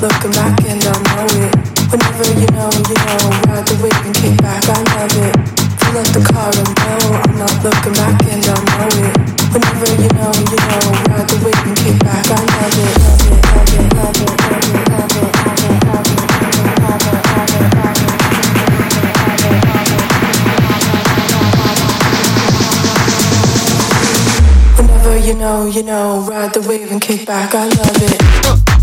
[0.00, 1.52] Looking back and I know it.
[1.92, 3.20] Whenever you know, you know.
[3.52, 5.36] Ride the wave and kick back, I love it.
[5.76, 6.72] Fill up the car and.
[7.28, 9.12] I'm not looking back and I know it.
[9.52, 11.04] Whenever you know, you know.
[11.04, 12.96] Ride the wave and kick back, I love it.
[25.26, 27.54] You know, you know, ride the wave and kick back.
[27.54, 28.79] I love it.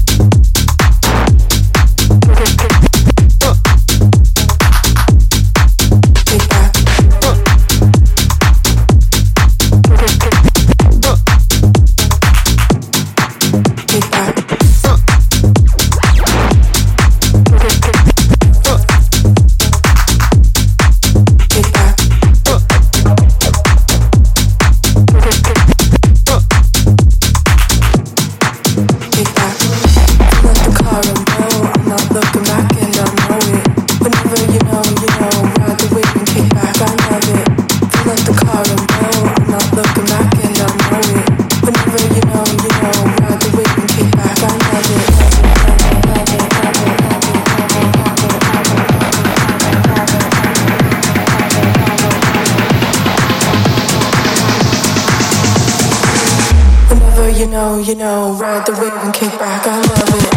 [57.37, 60.36] you know, you know, ride the wave and kick back, I love it.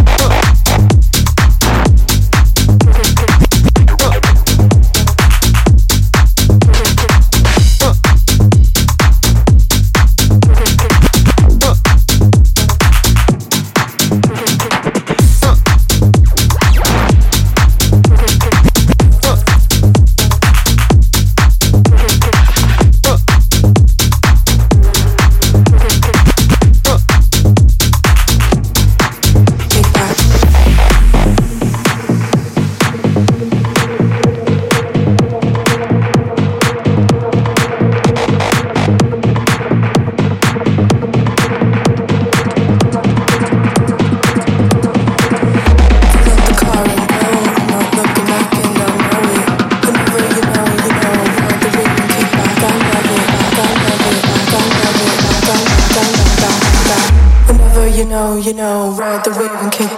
[58.36, 59.90] you know, ride the wave and kick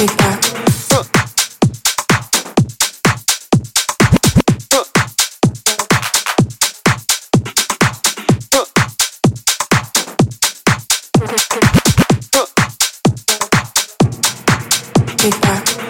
[0.00, 0.40] take that.
[15.20, 15.89] Take that.